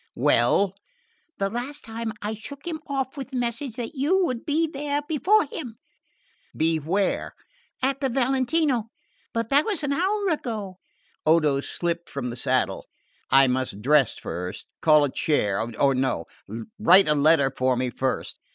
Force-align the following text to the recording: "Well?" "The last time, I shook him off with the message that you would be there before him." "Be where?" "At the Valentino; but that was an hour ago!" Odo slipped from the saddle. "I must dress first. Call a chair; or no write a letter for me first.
"Well?" 0.15 0.73
"The 1.37 1.47
last 1.51 1.85
time, 1.85 2.11
I 2.23 2.33
shook 2.33 2.65
him 2.65 2.79
off 2.87 3.15
with 3.17 3.29
the 3.29 3.37
message 3.37 3.75
that 3.75 3.93
you 3.93 4.25
would 4.25 4.47
be 4.47 4.65
there 4.67 5.03
before 5.07 5.45
him." 5.45 5.75
"Be 6.57 6.79
where?" 6.79 7.35
"At 7.83 8.01
the 8.01 8.09
Valentino; 8.09 8.85
but 9.31 9.49
that 9.51 9.63
was 9.63 9.83
an 9.83 9.93
hour 9.93 10.27
ago!" 10.29 10.79
Odo 11.23 11.59
slipped 11.61 12.09
from 12.09 12.31
the 12.31 12.35
saddle. 12.35 12.87
"I 13.29 13.45
must 13.45 13.83
dress 13.83 14.17
first. 14.17 14.65
Call 14.81 15.03
a 15.03 15.11
chair; 15.11 15.61
or 15.79 15.93
no 15.93 16.25
write 16.79 17.07
a 17.07 17.13
letter 17.13 17.53
for 17.55 17.77
me 17.77 17.91
first. 17.91 18.39